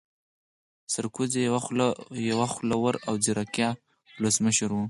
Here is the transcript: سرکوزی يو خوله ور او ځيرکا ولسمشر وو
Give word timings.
سرکوزی 0.93 1.41
يو 2.29 2.45
خوله 2.53 2.75
ور 2.83 2.95
او 3.07 3.13
ځيرکا 3.23 3.67
ولسمشر 4.21 4.69
وو 4.71 4.79